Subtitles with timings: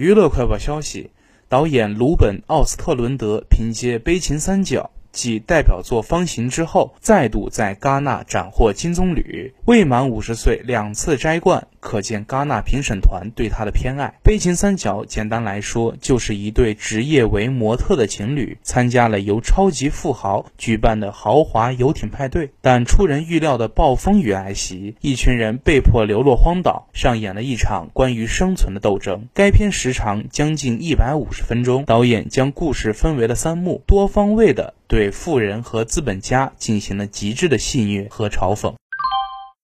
[0.00, 1.10] 娱乐快报消息：
[1.46, 4.90] 导演鲁本·奥斯特伦德凭借《悲情三角》。
[5.12, 14.06] 继代表作《方形》之后，再度在戛纳斩获金棕榈，未满五十岁两次摘冠，可见戛纳评审团对他的偏爱。
[14.22, 29.28] 《悲情三角》简单来说，就是一对职业为模特的情侣参加了由超级富豪举办的豪华游艇派对，但出人预料的暴风雨来袭，一群人被迫流落荒岛，上演了一场关于生存的斗争。
[29.34, 34.74] 该片时长将近一百五十分钟，导演将故事分为了三幕，多方位的。
[34.86, 38.74] 对对富人和资本家进行了极致的戏谑和嘲讽。